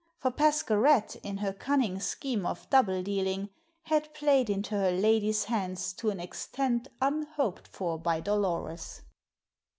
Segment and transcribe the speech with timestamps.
[0.17, 3.51] For Pascherette, in her cunning scheme of double dealing,
[3.83, 9.03] had played into her lady's hands to an extent unhoped for by Dolores.